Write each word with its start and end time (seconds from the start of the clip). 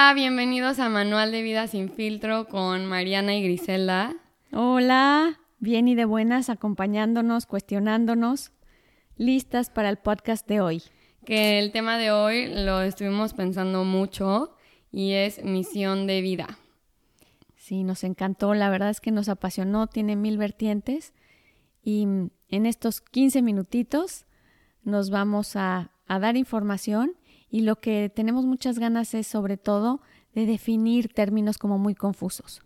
Hola, 0.00 0.14
bienvenidos 0.14 0.78
a 0.78 0.88
Manual 0.88 1.30
de 1.30 1.42
Vida 1.42 1.66
sin 1.66 1.90
filtro 1.90 2.48
con 2.48 2.86
Mariana 2.86 3.36
y 3.36 3.42
Griselda. 3.42 4.16
Hola, 4.50 5.38
bien 5.58 5.88
y 5.88 5.94
de 5.94 6.06
buenas, 6.06 6.48
acompañándonos, 6.48 7.44
cuestionándonos, 7.44 8.50
listas 9.18 9.68
para 9.68 9.90
el 9.90 9.98
podcast 9.98 10.48
de 10.48 10.62
hoy. 10.62 10.82
Que 11.26 11.58
el 11.58 11.70
tema 11.70 11.98
de 11.98 12.12
hoy 12.12 12.46
lo 12.46 12.80
estuvimos 12.80 13.34
pensando 13.34 13.84
mucho 13.84 14.56
y 14.90 15.12
es 15.12 15.44
misión 15.44 16.06
de 16.06 16.22
vida. 16.22 16.58
Sí, 17.56 17.84
nos 17.84 18.02
encantó, 18.02 18.54
la 18.54 18.70
verdad 18.70 18.88
es 18.88 19.02
que 19.02 19.10
nos 19.10 19.28
apasionó, 19.28 19.86
tiene 19.86 20.16
mil 20.16 20.38
vertientes 20.38 21.12
y 21.84 22.04
en 22.48 22.66
estos 22.66 23.02
15 23.02 23.42
minutitos 23.42 24.24
nos 24.82 25.10
vamos 25.10 25.56
a, 25.56 25.90
a 26.06 26.18
dar 26.18 26.38
información 26.38 27.19
y 27.50 27.62
lo 27.62 27.76
que 27.76 28.10
tenemos 28.14 28.46
muchas 28.46 28.78
ganas 28.78 29.12
es 29.14 29.26
sobre 29.26 29.56
todo 29.56 30.00
de 30.34 30.46
definir 30.46 31.12
términos 31.12 31.58
como 31.58 31.78
muy 31.78 31.94
confusos. 31.94 32.62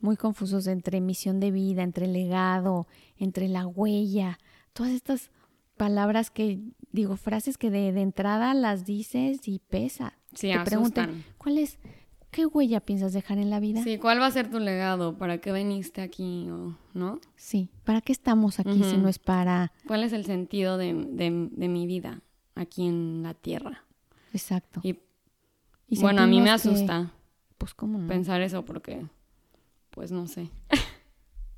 Muy 0.00 0.16
confusos 0.16 0.66
entre 0.66 1.00
misión 1.00 1.40
de 1.40 1.50
vida, 1.50 1.82
entre 1.82 2.06
legado, 2.06 2.86
entre 3.16 3.48
la 3.48 3.66
huella, 3.66 4.38
todas 4.72 4.92
estas 4.92 5.30
palabras 5.76 6.30
que 6.30 6.60
digo, 6.92 7.16
frases 7.16 7.56
que 7.56 7.70
de, 7.70 7.88
entrada 8.00 8.52
las 8.54 8.84
dices 8.84 9.48
y 9.48 9.58
pesa. 9.58 10.18
Sí, 10.34 10.50
Te 10.52 10.60
preguntan, 10.60 11.24
¿cuál 11.38 11.58
es, 11.58 11.78
qué 12.30 12.46
huella 12.46 12.80
piensas 12.80 13.12
dejar 13.12 13.38
en 13.38 13.50
la 13.50 13.60
vida? 13.60 13.82
Sí, 13.82 13.98
¿cuál 13.98 14.20
va 14.20 14.26
a 14.26 14.30
ser 14.30 14.50
tu 14.50 14.58
legado? 14.58 15.16
¿Para 15.16 15.38
qué 15.38 15.50
veniste 15.50 16.02
aquí 16.02 16.48
o 16.50 16.76
no? 16.94 17.20
Sí, 17.36 17.70
¿para 17.84 18.02
qué 18.02 18.12
estamos 18.12 18.60
aquí 18.60 18.82
si 18.84 18.98
no 18.98 19.08
es 19.08 19.18
para... 19.18 19.72
¿Cuál 19.86 20.04
es 20.04 20.12
el 20.12 20.26
sentido 20.26 20.76
de, 20.76 20.92
de 20.92 21.68
mi 21.68 21.86
vida? 21.86 22.22
Aquí 22.58 22.86
en 22.86 23.22
la 23.22 23.34
tierra. 23.34 23.84
Exacto. 24.32 24.80
Y, 24.82 24.98
bueno, 26.00 26.22
a 26.22 26.26
mí 26.26 26.40
me 26.40 26.50
asusta. 26.50 27.12
pues 27.56 27.72
cómo 27.72 28.06
Pensar 28.06 28.42
eso 28.42 28.64
porque, 28.64 29.06
pues 29.90 30.12
no 30.12 30.26
sé. 30.26 30.50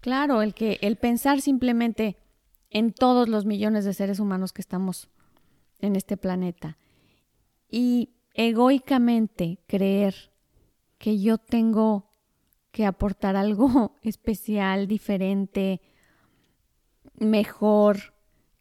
claro, 0.00 0.42
el 0.42 0.54
que, 0.54 0.78
el 0.82 0.96
pensar 0.96 1.40
simplemente 1.40 2.16
en 2.70 2.92
todos 2.92 3.28
los 3.28 3.44
millones 3.44 3.84
de 3.84 3.94
seres 3.94 4.20
humanos 4.20 4.52
que 4.52 4.60
estamos 4.60 5.08
en 5.80 5.96
este 5.96 6.16
planeta 6.16 6.78
y 7.68 8.10
egoicamente 8.34 9.58
creer 9.66 10.32
que 10.98 11.18
yo 11.18 11.38
tengo 11.38 12.10
que 12.70 12.86
aportar 12.86 13.34
algo 13.34 13.96
especial, 14.02 14.86
diferente, 14.86 15.80
mejor 17.18 18.14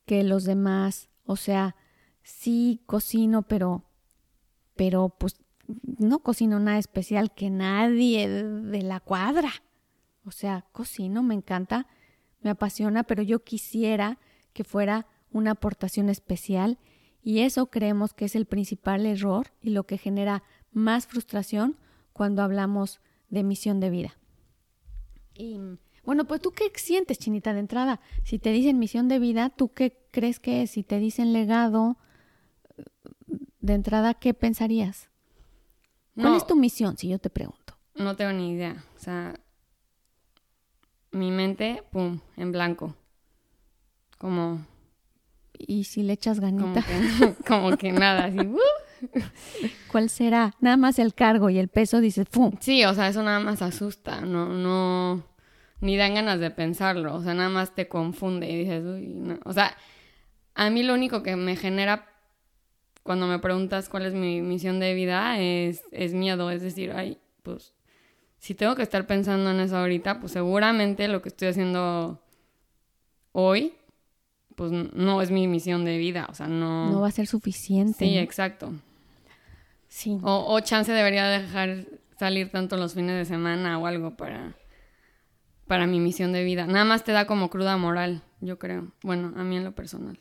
que 0.06 0.24
los 0.24 0.46
demás, 0.46 1.10
o 1.26 1.36
sea, 1.36 1.76
sí 2.24 2.82
cocino, 2.86 3.44
pero, 3.44 3.84
pero 4.76 5.10
pues 5.10 5.36
no 5.98 6.20
cocino 6.20 6.60
nada 6.60 6.78
especial 6.78 7.34
que 7.34 7.50
nadie 7.50 8.28
de 8.28 8.82
la 8.82 9.00
cuadra. 9.00 9.52
O 10.26 10.32
sea, 10.32 10.66
cocino, 10.72 11.24
me 11.24 11.36
encanta, 11.36 11.88
me 12.42 12.50
apasiona, 12.50 13.04
pero 13.04 13.24
yo 13.24 13.44
quisiera 13.44 14.20
que 14.54 14.64
fuera 14.64 15.08
una 15.32 15.52
aportación 15.52 16.10
especial 16.10 16.78
y 17.22 17.42
eso 17.42 17.68
creemos 17.68 18.14
que 18.14 18.26
es 18.26 18.36
el 18.36 18.46
principal 18.46 19.06
error 19.06 19.48
y 19.62 19.72
lo 19.72 19.86
que 19.86 19.98
genera 19.98 20.44
más 20.72 21.08
frustración 21.08 21.78
cuando 22.14 22.42
hablamos 22.42 23.02
de 23.30 23.44
misión 23.44 23.80
de 23.80 23.90
vida. 23.90 24.18
Y 25.34 25.60
bueno, 26.04 26.26
pues 26.26 26.42
tú 26.42 26.52
qué 26.52 26.72
sientes, 26.76 27.20
Chinita, 27.20 27.54
de 27.54 27.60
entrada. 27.60 28.00
Si 28.24 28.40
te 28.40 28.52
dicen 28.52 28.80
misión 28.80 29.08
de 29.08 29.20
vida, 29.20 29.50
¿tú 29.50 29.74
qué 29.74 29.98
crees 30.12 30.40
que 30.40 30.64
es? 30.64 30.72
Si 30.72 30.84
te 30.84 31.00
dicen 31.00 31.34
legado, 31.34 31.98
de 33.60 33.74
entrada, 33.74 34.14
¿qué 34.14 34.34
pensarías? 34.34 35.10
¿Cuál 36.16 36.36
es 36.36 36.46
tu 36.46 36.56
misión, 36.56 36.98
si 36.98 37.08
yo 37.08 37.20
te 37.20 37.30
pregunto? 37.30 37.78
No 37.96 38.16
tengo 38.16 38.34
ni 38.34 38.52
idea. 38.52 38.84
O 38.96 39.00
sea, 39.00 39.40
mi 41.12 41.32
mente, 41.32 41.84
pum, 41.92 42.20
en 42.38 42.52
blanco. 42.52 42.96
Como... 44.18 44.66
¿Y 45.54 45.86
si 45.86 46.04
le 46.04 46.14
echas 46.14 46.40
ganita? 46.40 46.84
Como 47.48 47.78
que, 47.78 47.92
nada, 47.92 48.26
así... 48.26 48.38
Uh. 49.02 49.68
¿Cuál 49.90 50.10
será? 50.10 50.54
Nada 50.60 50.76
más 50.76 51.00
el 51.00 51.14
cargo 51.14 51.50
y 51.50 51.58
el 51.58 51.70
peso 51.70 52.02
dices, 52.02 52.28
¡pum! 52.30 52.52
Sí, 52.60 52.84
o 52.84 52.94
sea, 52.94 53.08
eso 53.08 53.24
nada 53.24 53.40
más 53.40 53.62
asusta, 53.62 54.20
no, 54.20 54.50
no, 54.50 55.24
ni 55.80 55.96
dan 55.96 56.16
ganas 56.16 56.42
de 56.42 56.52
pensarlo, 56.52 57.16
o 57.16 57.24
sea, 57.24 57.34
nada 57.34 57.48
más 57.48 57.74
te 57.74 57.88
confunde 57.88 58.50
y 58.50 58.58
dices, 58.58 58.84
uy, 58.84 59.08
no. 59.08 59.40
O 59.46 59.54
sea, 59.54 59.78
a 60.54 60.70
mí 60.70 60.84
lo 60.84 60.94
único 60.94 61.24
que 61.24 61.38
me 61.38 61.56
genera 61.56 62.09
cuando 63.04 63.28
me 63.28 63.40
preguntas 63.40 63.90
cuál 63.90 64.06
es 64.06 64.14
mi 64.14 64.42
misión 64.42 64.80
de 64.80 64.94
vida, 64.94 65.40
es, 65.40 65.84
es 65.92 66.14
miedo. 66.14 66.52
Es 66.52 66.62
decir, 66.62 66.92
ay, 66.92 67.18
pues 67.44 67.74
si 68.38 68.56
tengo 68.56 68.76
que 68.76 68.84
estar 68.84 69.06
pensando 69.06 69.52
en 69.52 69.60
eso 69.60 69.78
ahorita, 69.78 70.20
pues 70.20 70.32
seguramente 70.32 71.08
lo 71.08 71.22
que 71.22 71.30
estoy 71.30 71.50
haciendo 71.50 72.22
hoy, 73.32 73.74
pues 74.56 74.72
no 74.72 75.22
es 75.22 75.32
mi 75.32 75.48
misión 75.48 75.86
de 75.86 75.98
vida. 75.98 76.28
O 76.30 76.34
sea, 76.34 76.48
no. 76.48 76.92
No 76.92 77.02
va 77.02 77.08
a 77.08 77.12
ser 77.12 77.28
suficiente. 77.28 78.00
Sí, 78.00 78.18
exacto. 78.18 78.74
Sí. 79.88 80.20
O, 80.22 80.54
o 80.54 80.60
chance 80.62 80.92
debería 80.92 81.28
dejar 81.28 81.86
salir 82.18 82.52
tanto 82.52 82.78
los 82.78 82.94
fines 82.94 83.16
de 83.16 83.26
semana 83.26 83.80
o 83.80 83.88
algo 83.88 84.16
para, 84.16 84.56
para 85.68 85.88
mi 85.88 86.00
misión 86.00 86.32
de 86.32 86.44
vida. 86.44 86.68
Nada 86.68 86.86
más 86.86 87.04
te 87.04 87.12
da 87.12 87.26
como 87.26 87.50
cruda 87.50 87.78
moral, 87.78 88.24
yo 88.42 88.60
creo. 88.60 88.92
Bueno, 89.02 89.34
a 89.36 89.44
mí 89.44 89.58
en 89.58 89.64
lo 89.64 89.74
personal. 89.74 90.20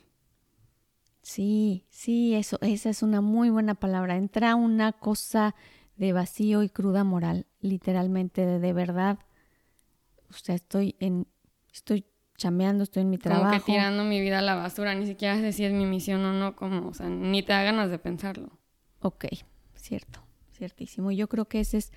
Sí, 1.29 1.85
sí, 1.91 2.33
eso, 2.33 2.57
esa 2.61 2.89
es 2.89 3.03
una 3.03 3.21
muy 3.21 3.51
buena 3.51 3.75
palabra. 3.75 4.17
Entra 4.17 4.55
una 4.55 4.93
cosa 4.93 5.53
de 5.95 6.11
vacío 6.11 6.63
y 6.63 6.69
cruda 6.69 7.03
moral, 7.03 7.45
literalmente, 7.59 8.47
de, 8.47 8.57
de 8.57 8.73
verdad. 8.73 9.19
O 10.31 10.33
sea, 10.33 10.55
estoy 10.55 10.95
en, 10.99 11.27
estoy 11.71 12.07
chameando, 12.35 12.83
estoy 12.83 13.03
en 13.03 13.11
mi 13.11 13.19
trabajo. 13.19 13.51
Como 13.51 13.59
que 13.59 13.71
tirando 13.71 14.03
mi 14.05 14.19
vida 14.19 14.39
a 14.39 14.41
la 14.41 14.55
basura, 14.55 14.95
ni 14.95 15.05
siquiera 15.05 15.35
sé 15.35 15.51
si 15.51 15.65
es 15.65 15.71
mi 15.71 15.85
misión 15.85 16.25
o 16.25 16.33
no, 16.33 16.55
como, 16.55 16.87
o 16.87 16.93
sea, 16.95 17.09
ni 17.09 17.43
te 17.43 17.53
da 17.53 17.61
ganas 17.61 17.91
de 17.91 17.99
pensarlo. 17.99 18.49
Ok, 18.99 19.25
cierto, 19.75 20.23
ciertísimo. 20.57 21.11
Yo 21.11 21.29
creo 21.29 21.45
que 21.45 21.59
ese 21.59 21.77
es, 21.77 21.91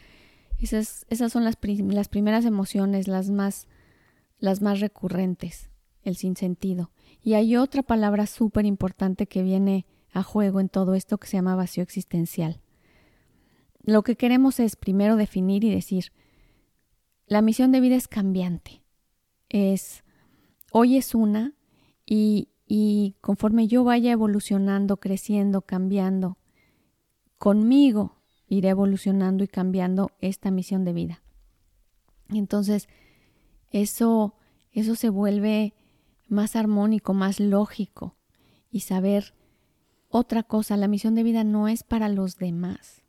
esas, 0.59 1.07
esas 1.09 1.33
son 1.33 1.45
las, 1.45 1.57
las 1.63 2.09
primeras 2.09 2.45
emociones, 2.45 3.09
las 3.09 3.31
más, 3.31 3.67
las 4.41 4.61
más 4.61 4.81
recurrentes, 4.81 5.71
el 6.03 6.17
sinsentido. 6.17 6.91
Y 7.23 7.35
hay 7.35 7.57
otra 7.57 7.83
palabra 7.83 8.27
súper 8.27 8.67
importante 8.67 9.27
que 9.27 9.43
viene 9.43 9.87
a 10.13 10.23
juego 10.23 10.61
en 10.61 10.69
todo 10.69 10.95
esto 10.95 11.19
que 11.19 11.27
se 11.27 11.37
llama 11.37 11.55
vacío 11.57 11.83
existencial. 11.83 12.61
Lo 13.83 14.03
que 14.03 14.17
queremos 14.17 14.61
es 14.61 14.77
primero 14.77 15.17
definir 15.17 15.65
y 15.65 15.71
decir, 15.71 16.13
la 17.27 17.43
misión 17.43 17.73
de 17.73 17.81
vida 17.81 17.97
es 17.97 18.09
cambiante. 18.09 18.83
Es, 19.49 20.05
hoy 20.71 20.97
es 20.97 21.15
una 21.15 21.55
y, 22.07 22.49
y 22.67 23.17
conforme 23.21 23.69
yo 23.69 23.85
vaya 23.85 24.13
evolucionando, 24.13 24.99
creciendo, 24.99 25.63
cambiando, 25.63 26.39
conmigo 27.39 28.23
iré 28.47 28.69
evolucionando 28.69 29.45
y 29.45 29.49
cambiando 29.49 30.11
esta 30.21 30.51
misión 30.51 30.85
de 30.85 30.93
vida. 30.93 31.23
Entonces, 32.29 32.89
eso, 33.71 34.35
eso 34.73 34.95
se 34.95 35.09
vuelve 35.09 35.75
más 36.33 36.57
armónico, 36.57 37.15
más 37.15 37.41
lógico 37.41 38.17
y 38.71 38.81
saber 38.81 39.35
otra 40.09 40.43
cosa, 40.43 40.77
la 40.77 40.89
misión 40.89 41.15
de 41.15 41.23
vida 41.23 41.45
no 41.45 41.69
es 41.69 41.83
para 41.85 42.09
los 42.09 42.37
demás. 42.37 43.03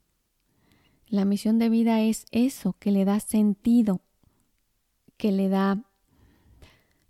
La 1.07 1.25
misión 1.25 1.59
de 1.59 1.69
vida 1.69 2.01
es 2.01 2.25
eso, 2.31 2.73
que 2.79 2.91
le 2.91 3.05
da 3.05 3.19
sentido, 3.19 4.01
que 5.17 5.31
le 5.31 5.49
da 5.49 5.83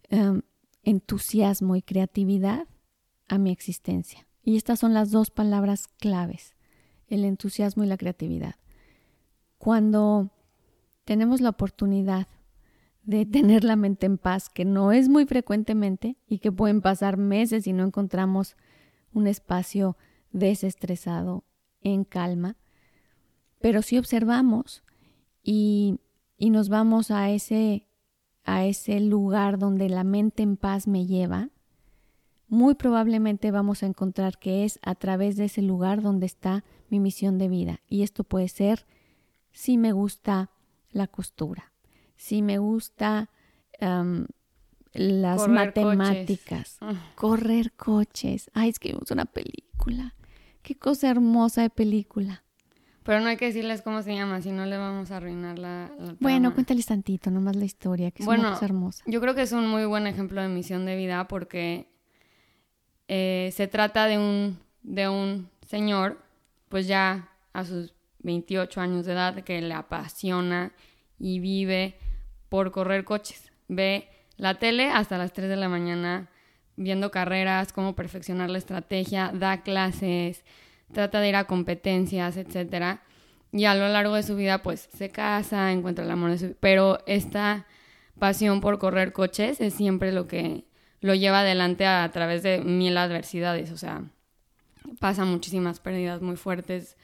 em, 0.10 0.42
entusiasmo 0.84 1.76
y 1.76 1.82
creatividad 1.82 2.68
a 3.28 3.38
mi 3.38 3.52
existencia. 3.52 4.28
Y 4.44 4.58
estas 4.58 4.80
son 4.80 4.94
las 4.94 5.12
dos 5.12 5.32
palabras 5.32 5.88
claves, 5.88 6.56
el 7.08 7.24
entusiasmo 7.24 7.84
y 7.84 7.88
la 7.88 7.98
creatividad. 7.98 8.56
Cuando 9.58 10.32
tenemos 11.06 11.40
la 11.40 11.50
oportunidad 11.50 12.28
de 13.04 13.26
tener 13.26 13.64
la 13.64 13.76
mente 13.76 14.06
en 14.06 14.18
paz, 14.18 14.50
que 14.50 14.66
no 14.66 14.92
es 14.92 15.10
muy 15.10 15.26
frecuentemente 15.26 16.18
y 16.28 16.40
que 16.40 16.52
pueden 16.52 16.82
pasar 16.82 17.18
meses 17.18 17.68
y 17.68 17.74
no 17.74 17.84
encontramos 17.84 18.56
un 19.14 19.28
espacio 19.28 19.98
desestresado, 20.32 21.44
en 21.82 22.06
calma. 22.06 22.56
Pero 23.60 23.82
si 23.82 23.98
observamos 23.98 24.84
y, 25.44 26.00
y 26.38 26.50
nos 26.50 26.70
vamos 26.70 27.12
a 27.12 27.30
ese, 27.30 27.88
a 28.46 28.66
ese 28.66 29.00
lugar 29.00 29.60
donde 29.60 29.90
la 29.90 30.04
mente 30.04 30.44
en 30.44 30.58
paz 30.58 30.88
me 30.88 31.06
lleva, 31.06 31.50
muy 32.48 32.76
probablemente 32.76 33.52
vamos 33.52 33.84
a 33.84 33.88
encontrar 33.88 34.38
que 34.38 34.64
es 34.64 34.80
a 34.82 34.96
través 34.96 35.36
de 35.38 35.46
ese 35.46 35.62
lugar 35.62 36.02
donde 36.02 36.26
está 36.26 36.64
mi 36.90 37.00
misión 37.00 37.38
de 37.38 37.50
vida. 37.50 37.82
Y 37.90 38.04
esto 38.04 38.24
puede 38.24 38.48
ser 38.48 38.86
si 39.52 39.78
me 39.78 39.92
gusta 39.92 40.52
la 40.92 41.08
costura, 41.08 41.73
si 42.24 42.42
me 42.42 42.58
gusta 42.58 43.30
las 44.94 45.48
matemáticas, 45.50 46.78
ah. 46.80 46.94
correr 47.16 47.74
coches. 47.74 48.50
Ay, 48.54 48.70
es 48.70 48.80
que 48.80 48.94
vimos 48.94 49.12
una 49.12 49.26
película. 49.26 50.16
Qué 50.62 50.76
cosa 50.76 51.10
hermosa 51.10 51.64
de 51.64 51.70
película. 51.70 52.46
Pero 53.04 53.20
no 53.20 53.28
hay 53.28 53.36
que 53.36 53.48
decirles 53.48 53.82
cómo 53.82 54.02
se 54.04 54.16
llama, 54.16 54.42
si 54.42 54.54
no 54.54 54.66
le 54.66 54.78
vamos 54.78 55.12
a 55.12 55.18
arruinar 55.18 55.60
la, 55.60 55.92
la 56.00 56.16
Bueno, 56.22 56.54
cuéntales 56.54 56.86
tantito, 56.86 57.30
nomás 57.30 57.58
la 57.58 57.66
historia, 57.66 58.10
que 58.12 58.24
es 58.24 58.26
Bueno, 58.26 58.44
una 58.44 58.54
cosa 58.54 58.66
hermosa. 58.68 59.04
Yo 59.06 59.20
creo 59.20 59.36
que 59.36 59.42
es 59.42 59.52
un 59.52 59.68
muy 59.68 59.84
buen 59.84 60.08
ejemplo 60.08 60.42
de 60.42 60.48
misión 60.48 60.86
de 60.86 60.96
vida 60.96 61.28
porque 61.28 61.90
eh, 63.10 63.52
se 63.54 63.68
trata 63.68 64.06
de 64.06 64.18
un, 64.18 64.60
de 64.82 65.10
un 65.10 65.50
señor, 65.68 66.24
pues 66.70 66.88
ya 66.88 67.32
a 67.52 67.66
sus 67.66 67.94
28 68.20 68.80
años 68.80 69.06
de 69.06 69.12
edad, 69.12 69.44
que 69.44 69.62
le 69.62 69.74
apasiona 69.74 70.72
y 71.20 71.40
vive 71.40 71.98
por 72.54 72.70
correr 72.70 73.04
coches. 73.04 73.52
Ve 73.68 74.08
la 74.38 74.60
tele 74.60 74.92
hasta 74.92 75.18
las 75.18 75.34
3 75.34 75.50
de 75.50 75.56
la 75.56 75.70
mañana 75.70 76.30
viendo 76.76 77.10
carreras, 77.10 77.74
cómo 77.74 77.96
perfeccionar 77.96 78.52
la 78.52 78.60
estrategia, 78.60 79.32
da 79.34 79.64
clases, 79.64 80.46
trata 80.92 81.20
de 81.20 81.30
ir 81.30 81.36
a 81.36 81.46
competencias, 81.46 82.38
etcétera. 82.38 83.02
Y 83.52 83.66
a 83.66 83.74
lo 83.74 83.88
largo 83.88 84.14
de 84.14 84.22
su 84.22 84.36
vida, 84.36 84.62
pues 84.62 84.88
se 84.96 85.10
casa, 85.10 85.72
encuentra 85.72 86.06
el 86.06 86.12
amor 86.12 86.30
de 86.30 86.38
su 86.38 86.46
vida. 86.46 86.58
Pero 86.60 87.00
esta 87.08 87.66
pasión 88.20 88.62
por 88.62 88.78
correr 88.78 89.14
coches 89.14 89.60
es 89.60 89.74
siempre 89.74 90.12
lo 90.12 90.28
que 90.28 90.66
lo 91.02 91.16
lleva 91.16 91.40
adelante 91.40 91.88
a, 91.88 92.08
través 92.12 92.44
de 92.44 92.60
mil 92.60 92.96
adversidades. 92.98 93.72
O 93.72 93.78
sea, 93.78 94.04
pasa 95.00 95.26
muchísimas 95.26 95.80
pérdidas 95.80 96.22
muy 96.22 96.36
fuertes 96.36 96.98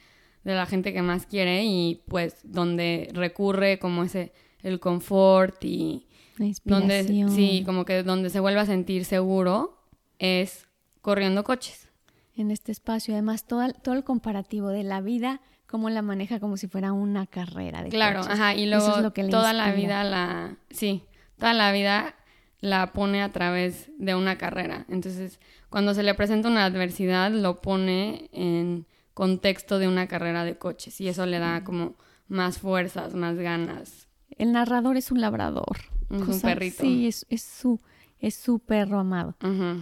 de 0.44 0.54
la 0.54 0.68
gente 0.68 0.94
que 0.94 1.02
más 1.02 1.26
quiere 1.26 1.64
y 1.64 2.04
pues 2.08 2.36
donde 2.44 3.10
recurre 3.16 3.80
como 3.80 4.04
ese 4.04 4.32
el 4.64 4.80
confort 4.80 5.64
y 5.64 6.08
La 6.38 6.48
donde 6.64 7.04
sí, 7.30 7.64
como 7.66 7.86
que 7.86 8.04
donde 8.04 8.30
se 8.30 8.40
vuelve 8.40 8.60
a 8.62 8.66
sentir 8.66 9.06
seguro 9.06 9.78
es 10.20 10.68
corriendo 11.02 11.44
coches. 11.44 11.88
en 12.36 12.52
este 12.52 12.72
espacio. 12.72 13.14
Además, 13.16 13.46
todo, 13.46 13.64
el- 13.64 13.74
todo 13.74 13.96
el 13.96 14.04
comparativo 14.06 14.70
de 14.70 14.84
la 14.84 15.02
vida, 15.02 15.42
cómo 15.68 15.90
la 15.90 16.02
maneja 16.02 16.40
como 16.40 16.56
si 16.56 16.68
fuera 16.68 16.94
una 16.94 17.28
carrera 17.28 17.84
de 17.84 17.90
Claro, 17.90 18.22
coches. 18.22 18.34
ajá, 18.34 18.54
y 18.56 18.66
luego 18.66 18.96
es 18.98 19.04
lo 19.04 19.14
que 19.14 19.26
toda 19.26 19.52
la 19.54 19.74
vida 19.74 20.04
la, 20.06 20.58
sí, 20.70 21.04
toda 21.38 21.54
la 21.54 21.72
vida 21.74 22.16
la 22.62 22.94
pone 22.94 23.22
a 23.22 23.32
través 23.32 23.90
de 23.98 24.16
una 24.16 24.38
carrera. 24.38 24.86
Entonces, 24.90 25.40
cuando 25.70 25.94
se 25.94 26.04
le 26.04 26.14
presenta 26.14 26.48
una 26.50 26.66
adversidad, 26.66 27.32
lo 27.32 27.62
pone 27.62 28.30
en 28.34 28.86
contexto 29.14 29.78
de 29.80 29.88
una 29.90 30.08
carrera 30.08 30.44
de 30.46 30.58
coches 30.58 31.00
y 31.02 31.08
eso 31.10 31.26
le 31.26 31.40
da 31.40 31.64
como 31.66 31.96
más 32.30 32.58
fuerzas, 32.60 33.16
más 33.16 33.36
ganas. 33.38 34.08
El 34.38 34.52
narrador 34.54 34.98
es 34.98 35.12
un 35.12 35.22
labrador. 35.22 35.78
Es 36.10 36.22
un 36.22 36.26
Cosa- 36.26 36.48
perrito. 36.48 36.82
Sí, 36.82 37.08
es, 37.08 37.26
es 37.30 37.42
su, 37.42 37.80
es 38.20 38.36
su 38.36 38.60
perro 38.60 39.00
amado. 39.00 39.36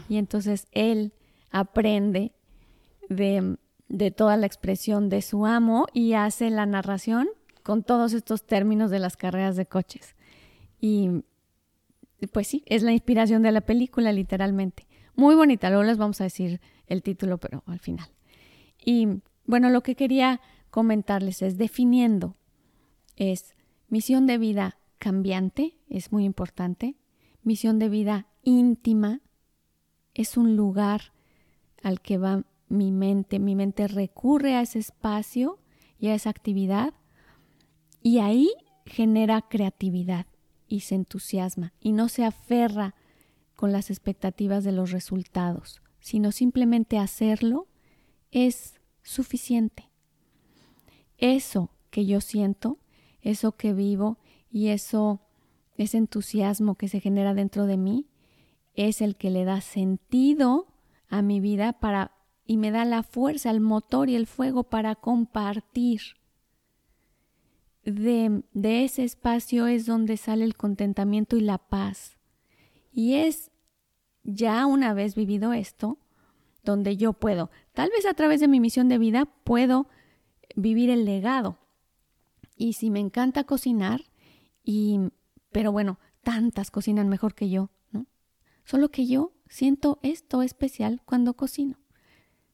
Y 0.09 0.17
entonces 0.17 0.67
él 0.71 1.13
aprende 1.51 2.33
de, 3.09 3.57
de 3.87 4.11
toda 4.11 4.35
la 4.37 4.45
expresión 4.47 5.09
de 5.09 5.21
su 5.21 5.45
amo 5.45 5.87
y 5.93 6.13
hace 6.13 6.49
la 6.49 6.65
narración 6.65 7.27
con 7.63 7.83
todos 7.83 8.13
estos 8.13 8.45
términos 8.45 8.91
de 8.91 8.99
las 8.99 9.17
carreras 9.17 9.55
de 9.55 9.65
coches. 9.65 10.15
Y 10.79 11.23
pues 12.31 12.47
sí, 12.47 12.63
es 12.65 12.81
la 12.83 12.91
inspiración 12.93 13.43
de 13.43 13.51
la 13.51 13.61
película, 13.61 14.11
literalmente. 14.11 14.87
Muy 15.15 15.35
bonita, 15.35 15.69
luego 15.69 15.83
les 15.83 15.97
vamos 15.97 16.19
a 16.21 16.25
decir 16.25 16.59
el 16.87 17.01
título, 17.03 17.37
pero 17.37 17.63
al 17.67 17.79
final. 17.79 18.07
Y 18.83 19.07
bueno, 19.45 19.69
lo 19.69 19.81
que 19.81 19.95
quería 19.95 20.41
comentarles 20.69 21.41
es 21.41 21.57
definiendo, 21.57 22.35
es 23.15 23.53
misión 23.87 24.27
de 24.27 24.37
vida 24.37 24.77
cambiante, 24.97 25.77
es 25.89 26.11
muy 26.11 26.25
importante, 26.25 26.95
misión 27.43 27.79
de 27.79 27.89
vida 27.89 28.27
íntima, 28.43 29.21
es 30.13 30.37
un 30.37 30.55
lugar 30.55 31.13
al 31.83 32.01
que 32.01 32.17
va 32.17 32.45
mi 32.69 32.91
mente, 32.91 33.39
mi 33.39 33.55
mente 33.55 33.87
recurre 33.87 34.55
a 34.55 34.61
ese 34.61 34.79
espacio 34.79 35.59
y 35.99 36.07
a 36.07 36.15
esa 36.15 36.29
actividad 36.29 36.93
y 38.01 38.19
ahí 38.19 38.51
genera 38.85 39.41
creatividad 39.41 40.25
y 40.67 40.81
se 40.81 40.95
entusiasma 40.95 41.73
y 41.79 41.91
no 41.91 42.09
se 42.09 42.25
aferra 42.25 42.95
con 43.55 43.71
las 43.71 43.89
expectativas 43.89 44.63
de 44.63 44.71
los 44.71 44.91
resultados, 44.91 45.81
sino 45.99 46.31
simplemente 46.31 46.97
hacerlo 46.97 47.67
es 48.31 48.79
suficiente. 49.01 49.89
Eso 51.17 51.71
que 51.89 52.05
yo 52.05 52.21
siento, 52.21 52.77
eso 53.29 53.51
que 53.53 53.73
vivo 53.73 54.17
y 54.49 54.69
eso, 54.69 55.21
ese 55.77 55.97
entusiasmo 55.97 56.75
que 56.75 56.87
se 56.87 56.99
genera 56.99 57.33
dentro 57.33 57.65
de 57.65 57.77
mí, 57.77 58.07
es 58.73 59.01
el 59.01 59.15
que 59.15 59.31
le 59.31 59.43
da 59.43 59.61
sentido 59.61 60.67
a 61.09 61.21
mi 61.21 61.39
vida 61.39 61.73
para 61.73 62.11
y 62.45 62.55
me 62.55 62.71
da 62.71 62.85
la 62.85 63.03
fuerza, 63.03 63.51
el 63.51 63.59
motor 63.59 64.09
y 64.09 64.15
el 64.15 64.25
fuego 64.25 64.63
para 64.63 64.95
compartir. 64.95 66.01
De, 67.83 68.43
de 68.53 68.85
ese 68.85 69.03
espacio 69.03 69.67
es 69.67 69.85
donde 69.85 70.15
sale 70.15 70.45
el 70.45 70.55
contentamiento 70.55 71.35
y 71.35 71.41
la 71.41 71.57
paz. 71.57 72.17
Y 72.93 73.15
es 73.15 73.51
ya 74.23 74.65
una 74.65 74.93
vez 74.93 75.15
vivido 75.15 75.51
esto, 75.51 75.97
donde 76.63 76.95
yo 76.95 77.13
puedo, 77.13 77.49
tal 77.73 77.89
vez 77.89 78.05
a 78.05 78.13
través 78.13 78.39
de 78.39 78.47
mi 78.47 78.59
misión 78.59 78.87
de 78.87 78.97
vida, 78.97 79.25
puedo 79.43 79.87
vivir 80.55 80.89
el 80.89 81.05
legado. 81.05 81.57
Y 82.57 82.73
si 82.73 82.89
me 82.89 82.99
encanta 82.99 83.45
cocinar, 83.45 84.01
y, 84.63 84.99
pero 85.51 85.71
bueno, 85.71 85.99
tantas 86.23 86.71
cocinan 86.71 87.07
mejor 87.07 87.35
que 87.35 87.49
yo, 87.49 87.69
¿no? 87.91 88.07
Solo 88.65 88.89
que 88.89 89.07
yo 89.07 89.31
siento 89.47 89.99
esto 90.01 90.41
especial 90.41 91.01
cuando 91.05 91.35
cocino. 91.35 91.77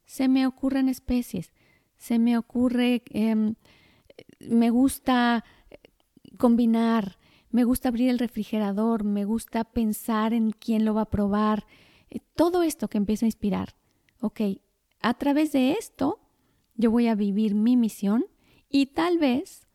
Se 0.06 0.28
me 0.28 0.46
ocurren 0.46 0.90
especies, 0.90 1.54
se 1.98 2.20
me 2.20 2.38
ocurre, 2.38 3.04
eh, 3.12 3.56
me 4.40 4.70
gusta 4.70 5.44
combinar, 6.38 7.18
me 7.50 7.64
gusta 7.64 7.90
abrir 7.90 8.10
el 8.10 8.20
refrigerador, 8.20 9.04
me 9.04 9.26
gusta 9.26 9.64
pensar 9.64 10.34
en 10.34 10.52
quién 10.52 10.86
lo 10.86 10.94
va 10.94 11.02
a 11.02 11.10
probar, 11.10 11.66
eh, 12.10 12.20
todo 12.36 12.64
esto 12.64 12.90
que 12.90 12.98
empieza 12.98 13.26
a 13.26 13.28
inspirar. 13.28 13.76
Ok, 14.20 14.42
a 15.02 15.14
través 15.14 15.52
de 15.52 15.74
esto 15.74 16.20
yo 16.76 16.92
voy 16.92 17.08
a 17.08 17.16
vivir 17.16 17.56
mi 17.56 17.78
misión 17.78 18.26
y 18.70 18.88
tal 18.88 19.18
vez 19.18 19.68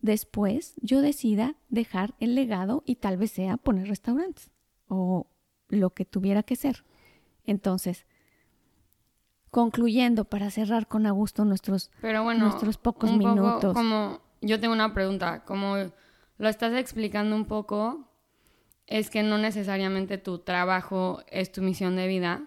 después 0.00 0.74
yo 0.80 1.00
decida 1.00 1.56
dejar 1.68 2.14
el 2.20 2.34
legado 2.34 2.82
y 2.86 2.96
tal 2.96 3.16
vez 3.16 3.32
sea 3.32 3.56
poner 3.56 3.88
restaurantes 3.88 4.50
o 4.88 5.26
lo 5.68 5.90
que 5.90 6.04
tuviera 6.04 6.42
que 6.42 6.56
ser. 6.56 6.84
Entonces, 7.44 8.06
concluyendo 9.50 10.24
para 10.24 10.50
cerrar 10.50 10.86
con 10.86 11.06
a 11.06 11.10
gusto 11.10 11.44
nuestros, 11.44 11.90
Pero 12.00 12.22
bueno, 12.22 12.46
nuestros 12.46 12.78
pocos 12.78 13.10
un 13.10 13.18
poco 13.18 13.34
minutos. 13.34 13.74
como 13.74 14.20
yo 14.40 14.60
tengo 14.60 14.72
una 14.74 14.94
pregunta, 14.94 15.44
como 15.44 15.76
lo 16.38 16.48
estás 16.48 16.72
explicando 16.74 17.36
un 17.36 17.44
poco, 17.44 18.08
es 18.86 19.10
que 19.10 19.22
no 19.22 19.38
necesariamente 19.38 20.18
tu 20.18 20.38
trabajo 20.38 21.22
es 21.28 21.52
tu 21.52 21.62
misión 21.62 21.96
de 21.96 22.06
vida. 22.06 22.46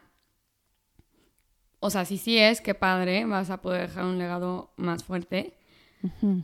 O 1.80 1.89
sea, 1.89 2.06
si 2.06 2.18
sí 2.18 2.38
es, 2.38 2.62
qué 2.62 2.74
padre, 2.74 3.25
vas 3.25 3.50
a 3.50 3.62
poder 3.62 3.89
dejar 3.89 4.06
un 4.06 4.18
legado 4.18 4.72
más 4.78 5.04
fuerte. 5.04 5.58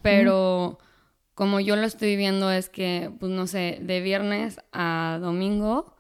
Pero 0.02 0.80
como 1.40 1.62
yo 1.62 1.78
lo 1.78 1.84
estoy 1.88 2.18
viendo 2.18 2.52
es 2.52 2.68
que, 2.68 3.14
pues 3.18 3.32
no 3.32 3.48
sé, 3.48 3.80
de 3.82 4.02
viernes 4.02 4.60
a 4.74 5.20
domingo, 5.22 5.96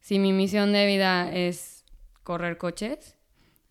si 0.00 0.18
mi 0.18 0.32
misión 0.32 0.72
de 0.72 0.86
vida 0.86 1.30
es 1.32 1.84
correr 2.24 2.58
coches, 2.58 3.16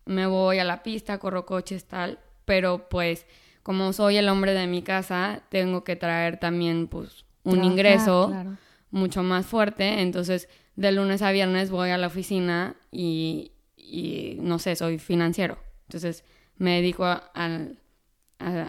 me 0.06 0.26
voy 0.26 0.58
a 0.58 0.64
la 0.64 0.82
pista, 0.82 1.18
corro 1.18 1.44
coches, 1.44 1.84
tal, 1.84 2.18
pero 2.46 2.88
pues 2.88 3.26
como 3.62 3.92
soy 3.92 4.16
el 4.16 4.26
hombre 4.30 4.54
de 4.54 4.66
mi 4.66 4.80
casa, 4.80 5.42
tengo 5.50 5.84
que 5.84 5.96
traer 5.96 6.38
también 6.40 6.86
pues 6.86 7.26
un 7.42 7.56
Trabajar, 7.56 7.72
ingreso 7.72 8.28
claro. 8.28 8.56
mucho 8.90 9.22
más 9.22 9.44
fuerte, 9.44 10.00
entonces 10.00 10.48
de 10.76 10.92
lunes 10.92 11.20
a 11.20 11.30
viernes 11.30 11.70
voy 11.70 11.90
a 11.90 11.98
la 11.98 12.06
oficina 12.06 12.76
y, 12.90 13.52
y, 13.76 14.38
no 14.40 14.58
sé, 14.58 14.76
soy 14.76 14.96
financiero, 14.96 15.58
entonces 15.88 16.24
me 16.56 16.76
dedico 16.76 17.04
a 17.04 17.20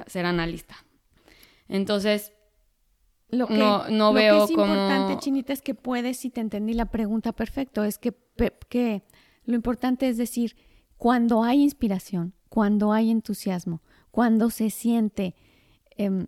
ser 0.07 0.25
analista. 0.25 0.75
Entonces, 1.67 2.31
Lo 3.29 3.47
que, 3.47 3.57
No- 3.57 3.89
no 3.89 4.11
lo 4.11 4.17
que 4.19 4.23
veo 4.25 4.43
es 4.43 4.51
importante, 4.51 5.17
Chinita, 5.17 5.53
es 5.53 5.61
que 5.63 5.73
puedes, 5.73 6.17
si 6.17 6.29
te 6.29 6.39
entendí 6.41 6.73
la 6.73 6.85
pregunta 6.91 7.31
perfecto, 7.31 7.83
es 7.83 7.97
que, 7.97 8.13
que 8.69 9.03
lo 9.45 9.55
importante 9.55 10.07
es 10.07 10.17
decir, 10.17 10.55
cuando 10.97 11.43
hay 11.43 11.61
inspiración, 11.63 12.33
cuando 12.49 12.91
hay 12.93 13.09
entusiasmo, 13.09 13.81
cuando 14.11 14.51
se 14.51 14.69
siente 14.69 15.35
em, 15.97 16.27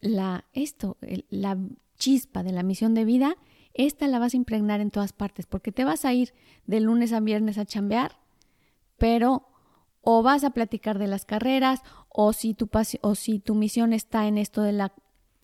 la, 0.00 0.44
esto, 0.52 0.96
la 1.28 1.58
chispa 1.98 2.42
de 2.44 2.52
la 2.52 2.62
misión 2.62 2.94
de 2.94 3.04
vida, 3.04 3.36
esta 3.74 4.06
la 4.06 4.18
vas 4.20 4.34
a 4.34 4.36
impregnar 4.36 4.80
en 4.80 4.90
todas 4.90 5.12
partes, 5.12 5.46
porque 5.46 5.72
te 5.72 5.84
vas 5.84 6.04
a 6.04 6.12
ir 6.14 6.32
de 6.66 6.78
lunes 6.80 7.12
a 7.12 7.20
viernes 7.20 7.58
a 7.58 7.64
chambear, 7.66 8.18
pero 8.96 9.48
o 10.02 10.22
vas 10.22 10.44
a 10.44 10.50
platicar 10.50 10.98
de 11.00 11.08
las 11.08 11.24
carreras, 11.24 11.82
o 12.18 12.32
si 12.32 12.54
tu, 12.54 12.70
o 13.02 13.14
si 13.14 13.38
tu 13.40 13.54
misión 13.54 13.92
está 13.92 14.26
en 14.26 14.38
esto 14.38 14.62
de 14.62 14.72
la 14.72 14.94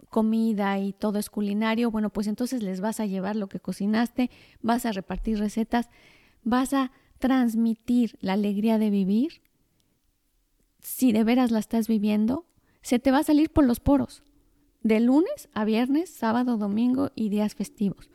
comida 0.08 0.78
y 0.78 0.94
todo 0.94 1.18
es 1.18 1.28
culinario, 1.28 1.90
bueno, 1.90 2.08
pues 2.08 2.26
entonces 2.26 2.62
les 2.62 2.80
vas 2.80 2.98
a 2.98 3.04
llevar 3.04 3.36
lo 3.36 3.46
que 3.50 3.60
cocinaste, 3.60 4.30
vas 4.62 4.86
a 4.86 4.92
repartir 4.92 5.38
recetas, 5.38 5.90
vas 6.42 6.72
a 6.72 6.90
transmitir 7.18 8.16
la 8.22 8.32
alegría 8.32 8.78
de 8.78 8.88
vivir. 8.88 9.42
Si 10.80 11.12
de 11.12 11.24
veras 11.24 11.50
la 11.50 11.58
estás 11.58 11.88
viviendo, 11.88 12.46
se 12.80 12.98
te 12.98 13.10
va 13.10 13.18
a 13.18 13.24
salir 13.24 13.50
por 13.50 13.66
los 13.66 13.78
poros. 13.78 14.22
De 14.82 14.98
lunes 14.98 15.50
a 15.52 15.66
viernes, 15.66 16.08
sábado, 16.08 16.56
domingo 16.56 17.10
y 17.14 17.28
días 17.28 17.54
festivos. 17.54 18.08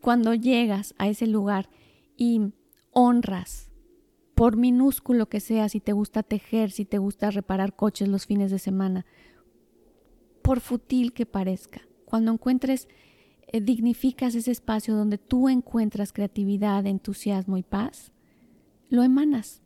Cuando 0.00 0.32
llegas 0.32 0.94
a 0.96 1.08
ese 1.08 1.26
lugar 1.26 1.68
y 2.16 2.54
honras, 2.92 3.73
por 4.34 4.56
minúsculo 4.56 5.28
que 5.28 5.40
sea, 5.40 5.68
si 5.68 5.80
te 5.80 5.92
gusta 5.92 6.22
tejer, 6.22 6.70
si 6.70 6.84
te 6.84 6.98
gusta 6.98 7.30
reparar 7.30 7.76
coches 7.76 8.08
los 8.08 8.26
fines 8.26 8.50
de 8.50 8.58
semana, 8.58 9.06
por 10.42 10.60
futil 10.60 11.12
que 11.12 11.26
parezca, 11.26 11.82
cuando 12.04 12.32
encuentres, 12.32 12.88
eh, 13.46 13.60
dignificas 13.60 14.34
ese 14.34 14.50
espacio 14.50 14.94
donde 14.94 15.18
tú 15.18 15.48
encuentras 15.48 16.12
creatividad, 16.12 16.86
entusiasmo 16.86 17.56
y 17.56 17.62
paz, 17.62 18.12
lo 18.88 19.02
emanas, 19.02 19.62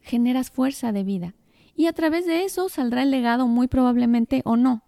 generas 0.00 0.50
fuerza 0.50 0.92
de 0.92 1.04
vida 1.04 1.34
y 1.76 1.86
a 1.86 1.92
través 1.92 2.26
de 2.26 2.44
eso 2.44 2.68
saldrá 2.68 3.02
el 3.02 3.10
legado 3.10 3.46
muy 3.46 3.68
probablemente 3.68 4.42
o 4.44 4.56
no. 4.56 4.84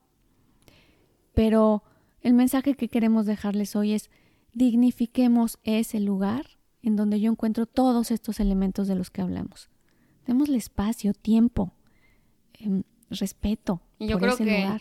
Pero 1.35 1.83
el 2.21 2.35
mensaje 2.35 2.75
que 2.75 2.89
queremos 2.89 3.27
dejarles 3.27 3.77
hoy 3.77 3.93
es 3.93 4.11
dignifiquemos 4.53 5.59
ese 5.65 6.01
lugar 6.01 6.56
en 6.87 6.95
donde 6.95 7.19
yo 7.19 7.33
encuentro 7.33 7.67
todos 7.67 8.13
estos 8.13 8.39
elementos 8.39 8.87
de 8.87 8.95
los 8.95 9.11
que 9.11 9.21
hablamos. 9.21 9.69
Démosle 10.25 10.57
espacio, 10.57 11.15
tiempo, 11.15 11.73
em, 12.55 12.85
respeto. 13.11 13.81
Y 13.99 14.07
yo 14.07 14.21
creo 14.21 14.37
que 14.37 14.81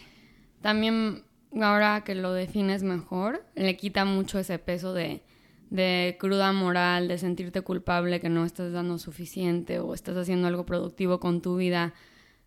también 0.61 1.23
ahora 1.59 2.03
que 2.03 2.13
lo 2.13 2.31
defines 2.31 2.83
mejor, 2.83 3.43
le 3.55 3.75
quita 3.75 4.05
mucho 4.05 4.37
ese 4.37 4.59
peso 4.59 4.93
de, 4.93 5.23
de 5.71 6.15
cruda 6.19 6.53
moral, 6.53 7.07
de 7.07 7.17
sentirte 7.17 7.61
culpable 7.61 8.19
que 8.19 8.29
no 8.29 8.45
estás 8.45 8.71
dando 8.71 8.99
suficiente 8.99 9.79
o 9.79 9.95
estás 9.95 10.15
haciendo 10.15 10.47
algo 10.47 10.63
productivo 10.63 11.19
con 11.19 11.41
tu 11.41 11.57
vida, 11.57 11.95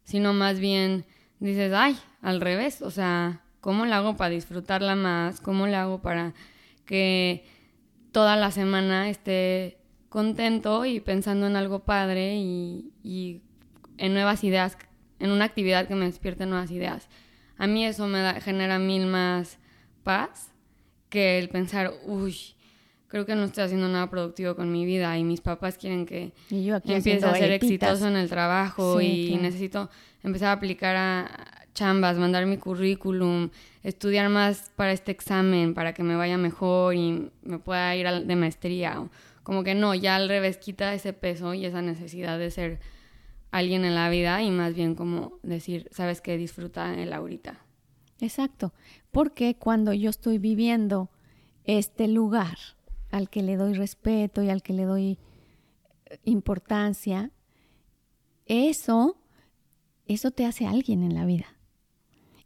sino 0.04 0.34
más 0.34 0.60
bien 0.60 1.04
dices, 1.40 1.72
ay, 1.74 1.98
al 2.22 2.40
revés, 2.40 2.80
o 2.80 2.92
sea, 2.92 3.42
¿cómo 3.60 3.86
le 3.86 3.94
hago 3.94 4.16
para 4.16 4.30
disfrutarla 4.30 4.94
más? 4.94 5.40
¿Cómo 5.40 5.66
le 5.66 5.74
hago 5.74 6.00
para 6.00 6.32
que 6.84 7.57
toda 8.12 8.36
la 8.36 8.50
semana 8.50 9.08
esté 9.08 9.78
contento 10.08 10.84
y 10.84 11.00
pensando 11.00 11.46
en 11.46 11.56
algo 11.56 11.80
padre 11.80 12.36
y, 12.36 12.92
y 13.02 13.42
en 13.98 14.14
nuevas 14.14 14.44
ideas, 14.44 14.78
en 15.18 15.30
una 15.30 15.44
actividad 15.44 15.86
que 15.86 15.94
me 15.94 16.06
despierte 16.06 16.46
nuevas 16.46 16.70
ideas? 16.70 17.08
A 17.56 17.66
mí 17.66 17.84
eso 17.84 18.06
me 18.06 18.20
da, 18.20 18.40
genera 18.40 18.78
mil 18.78 19.06
más 19.06 19.58
paz 20.04 20.52
que 21.08 21.38
el 21.38 21.48
pensar, 21.48 21.92
uy, 22.06 22.36
creo 23.08 23.26
que 23.26 23.34
no 23.34 23.44
estoy 23.44 23.64
haciendo 23.64 23.88
nada 23.88 24.08
productivo 24.08 24.54
con 24.54 24.70
mi 24.70 24.84
vida 24.84 25.16
y 25.18 25.24
mis 25.24 25.40
papás 25.40 25.76
quieren 25.78 26.06
que 26.06 26.32
empiece 26.50 27.24
a 27.24 27.34
ser 27.34 27.52
exitoso 27.52 28.06
en 28.06 28.16
el 28.16 28.28
trabajo 28.28 29.00
y 29.00 29.36
necesito 29.40 29.90
empezar 30.22 30.48
a 30.48 30.52
aplicar 30.52 30.96
a 30.96 31.57
chambas, 31.78 32.18
mandar 32.18 32.44
mi 32.46 32.58
currículum, 32.58 33.50
estudiar 33.84 34.28
más 34.28 34.72
para 34.74 34.92
este 34.92 35.12
examen 35.12 35.74
para 35.74 35.92
que 35.92 36.02
me 36.02 36.16
vaya 36.16 36.36
mejor 36.36 36.96
y 36.96 37.30
me 37.42 37.58
pueda 37.60 37.94
ir 37.94 38.08
de 38.26 38.36
maestría. 38.36 39.08
Como 39.44 39.62
que 39.62 39.76
no, 39.76 39.94
ya 39.94 40.16
al 40.16 40.28
revés 40.28 40.58
quita 40.58 40.92
ese 40.92 41.12
peso 41.12 41.54
y 41.54 41.64
esa 41.64 41.80
necesidad 41.80 42.36
de 42.38 42.50
ser 42.50 42.80
alguien 43.52 43.84
en 43.84 43.94
la 43.94 44.10
vida 44.10 44.42
y 44.42 44.50
más 44.50 44.74
bien 44.74 44.96
como 44.96 45.38
decir, 45.42 45.88
sabes 45.92 46.20
que 46.20 46.36
disfruta 46.36 46.92
el 47.00 47.12
ahorita. 47.12 47.60
Exacto, 48.20 48.74
porque 49.12 49.54
cuando 49.54 49.92
yo 49.92 50.10
estoy 50.10 50.38
viviendo 50.38 51.10
este 51.64 52.08
lugar, 52.08 52.58
al 53.12 53.30
que 53.30 53.42
le 53.42 53.56
doy 53.56 53.74
respeto 53.74 54.42
y 54.42 54.50
al 54.50 54.62
que 54.62 54.72
le 54.72 54.82
doy 54.82 55.18
eh, 56.06 56.18
importancia, 56.24 57.30
eso, 58.46 59.16
eso 60.06 60.32
te 60.32 60.44
hace 60.44 60.66
alguien 60.66 61.04
en 61.04 61.14
la 61.14 61.24
vida. 61.24 61.57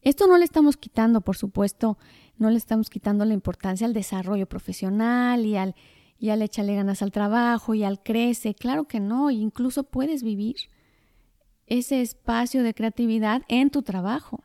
Esto 0.03 0.27
no 0.27 0.37
le 0.37 0.45
estamos 0.45 0.77
quitando, 0.77 1.21
por 1.21 1.37
supuesto, 1.37 1.97
no 2.37 2.51
le 2.51 2.59
estamos 2.59 2.91
quitando 2.91 3.25
la 3.25 3.35
importancia 3.35 3.87
al 3.87 3.93
desarrollo 3.93 4.47
profesional 4.47 5.47
y 5.47 5.57
al, 5.57 5.75
y 6.19 6.31
al 6.31 6.43
échale 6.43 6.75
ganas 6.75 7.03
al 7.03 7.13
trabajo 7.13 7.75
y 7.75 7.85
al 7.85 8.03
crece. 8.03 8.55
Claro 8.55 8.85
que 8.85 9.01
no, 9.01 9.31
incluso 9.31 9.85
puedes 9.85 10.23
vivir 10.23 10.57
ese 11.67 12.01
espacio 12.01 12.63
de 12.63 12.75
creatividad 12.75 13.43
en 13.49 13.71
tu 13.71 13.83
trabajo. 13.83 14.43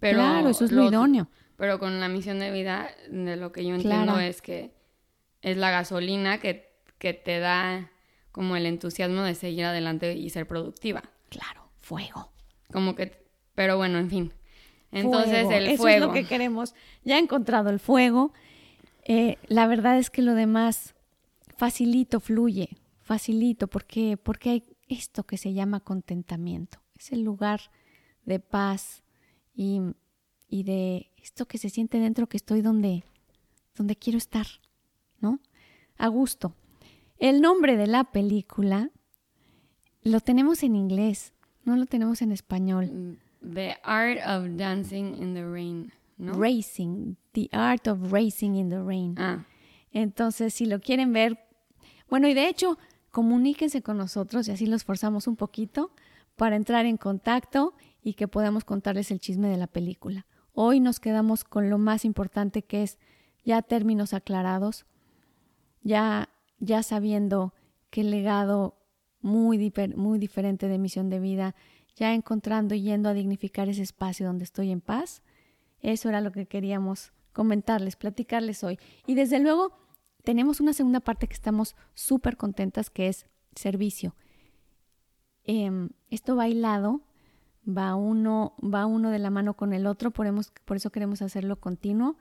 Pero 0.00 0.18
claro, 0.18 0.48
eso 0.48 0.64
es 0.64 0.72
lo, 0.72 0.84
idóneo. 0.84 1.28
Pero 1.56 1.78
con 1.78 2.00
la 2.00 2.08
misión 2.08 2.38
de 2.38 2.50
vida, 2.50 2.88
de 3.10 3.36
lo 3.36 3.52
que 3.52 3.64
yo 3.64 3.74
entiendo 3.74 4.18
es 4.18 4.42
que 4.42 4.74
es 5.42 5.56
la 5.56 5.70
gasolina 5.70 6.38
que, 6.38 6.74
que 6.98 7.14
te 7.14 7.38
da 7.38 7.90
como 8.32 8.56
el 8.56 8.66
entusiasmo 8.66 9.22
de 9.22 9.34
seguir 9.34 9.64
adelante 9.64 10.14
y 10.14 10.28
ser 10.30 10.46
productiva. 10.46 11.02
Claro, 11.28 11.70
fuego. 11.80 12.32
Como 12.72 12.94
que, 12.94 13.26
pero 13.54 13.76
bueno, 13.76 13.98
en 13.98 14.10
fin. 14.10 14.32
Entonces 14.96 15.48
el 15.50 15.76
fuego. 15.76 15.88
Eso 15.88 15.88
es 15.88 16.00
lo 16.00 16.12
que 16.12 16.26
queremos. 16.26 16.74
Ya 17.04 17.16
he 17.16 17.20
encontrado 17.20 17.70
el 17.70 17.80
fuego. 17.80 18.32
Eh, 19.04 19.38
la 19.46 19.66
verdad 19.66 19.98
es 19.98 20.10
que 20.10 20.22
lo 20.22 20.34
demás 20.34 20.94
facilito, 21.56 22.20
fluye, 22.20 22.70
facilito, 23.00 23.68
porque, 23.68 24.16
porque 24.16 24.50
hay 24.50 24.64
esto 24.88 25.24
que 25.24 25.36
se 25.36 25.52
llama 25.52 25.80
contentamiento. 25.80 26.78
Es 26.98 27.12
el 27.12 27.22
lugar 27.22 27.60
de 28.24 28.40
paz 28.40 29.02
y, 29.54 29.80
y 30.48 30.64
de 30.64 31.10
esto 31.22 31.46
que 31.46 31.58
se 31.58 31.70
siente 31.70 31.98
dentro 31.98 32.28
que 32.28 32.36
estoy 32.36 32.62
donde, 32.62 33.04
donde 33.74 33.96
quiero 33.96 34.18
estar. 34.18 34.46
¿no? 35.20 35.40
A 35.98 36.08
gusto. 36.08 36.54
El 37.18 37.40
nombre 37.40 37.76
de 37.76 37.86
la 37.86 38.04
película 38.04 38.90
lo 40.02 40.20
tenemos 40.20 40.62
en 40.62 40.76
inglés, 40.76 41.32
no 41.64 41.76
lo 41.76 41.86
tenemos 41.86 42.22
en 42.22 42.32
español. 42.32 43.18
The 43.52 43.76
Art 43.82 44.18
of 44.26 44.56
Dancing 44.56 45.16
in 45.20 45.34
the 45.34 45.44
Rain, 45.44 45.92
¿no? 46.18 46.34
Racing, 46.34 47.16
The 47.32 47.48
Art 47.52 47.86
of 47.86 48.12
Racing 48.12 48.54
in 48.56 48.70
the 48.70 48.82
Rain. 48.82 49.14
Ah. 49.18 49.44
Entonces, 49.92 50.54
si 50.54 50.66
lo 50.66 50.80
quieren 50.80 51.12
ver, 51.12 51.38
bueno, 52.08 52.28
y 52.28 52.34
de 52.34 52.48
hecho, 52.48 52.78
comuníquense 53.10 53.82
con 53.82 53.96
nosotros 53.96 54.48
y 54.48 54.50
así 54.50 54.66
los 54.66 54.84
forzamos 54.84 55.26
un 55.26 55.36
poquito 55.36 55.92
para 56.36 56.56
entrar 56.56 56.86
en 56.86 56.96
contacto 56.96 57.74
y 58.02 58.14
que 58.14 58.28
podamos 58.28 58.64
contarles 58.64 59.10
el 59.10 59.20
chisme 59.20 59.48
de 59.48 59.56
la 59.56 59.66
película. 59.66 60.26
Hoy 60.52 60.80
nos 60.80 61.00
quedamos 61.00 61.44
con 61.44 61.70
lo 61.70 61.78
más 61.78 62.04
importante 62.04 62.62
que 62.62 62.82
es 62.82 62.98
ya 63.44 63.62
términos 63.62 64.12
aclarados, 64.12 64.86
ya, 65.82 66.28
ya 66.58 66.82
sabiendo 66.82 67.54
qué 67.90 68.04
legado 68.04 68.76
muy, 69.22 69.72
muy 69.96 70.18
diferente 70.18 70.68
de 70.68 70.78
misión 70.78 71.10
de 71.10 71.20
vida, 71.20 71.54
ya 71.96 72.14
encontrando 72.14 72.74
y 72.74 72.82
yendo 72.82 73.08
a 73.08 73.14
dignificar 73.14 73.68
ese 73.68 73.82
espacio 73.82 74.26
donde 74.26 74.44
estoy 74.44 74.70
en 74.70 74.80
paz. 74.80 75.22
Eso 75.80 76.08
era 76.08 76.20
lo 76.20 76.30
que 76.30 76.46
queríamos 76.46 77.12
comentarles, 77.32 77.96
platicarles 77.96 78.62
hoy. 78.62 78.78
Y 79.06 79.14
desde 79.14 79.40
luego 79.40 79.72
tenemos 80.22 80.60
una 80.60 80.72
segunda 80.72 81.00
parte 81.00 81.26
que 81.26 81.34
estamos 81.34 81.74
súper 81.94 82.36
contentas, 82.36 82.90
que 82.90 83.08
es 83.08 83.26
servicio. 83.54 84.14
Em, 85.44 85.90
esto 86.10 86.36
bailado 86.36 87.00
va 87.66 87.94
uno, 87.94 88.54
va 88.62 88.86
uno 88.86 89.10
de 89.10 89.18
la 89.18 89.30
mano 89.30 89.54
con 89.54 89.72
el 89.72 89.86
otro, 89.86 90.10
por, 90.10 90.26
por 90.64 90.76
eso 90.76 90.90
queremos 90.90 91.22
hacerlo 91.22 91.56
continuo. 91.60 92.16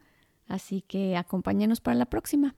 Así 0.48 0.82
que 0.82 1.18
acompáñenos 1.18 1.82
para 1.82 1.96
la 1.96 2.06
próxima. 2.06 2.56